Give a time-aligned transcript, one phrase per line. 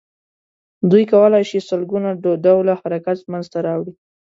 [0.91, 2.09] دوی کولای شي سل ګونه
[2.45, 3.93] ډوله حرکت منځ ته راوړي.